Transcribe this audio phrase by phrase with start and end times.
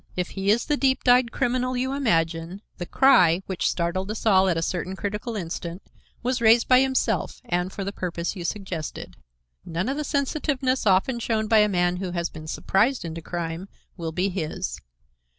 [0.15, 4.49] If he is the deep dyed criminal you imagine, the cry which startled us all
[4.49, 5.83] at a certain critical instant
[6.23, 9.15] was raised by himself and for the purpose you suggested.
[9.63, 13.69] None of the sensitiveness often shown by a man who has been surprised into crime
[13.95, 14.79] will be his.